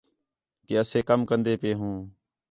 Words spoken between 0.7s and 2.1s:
اسے کم کندے پئے ہوں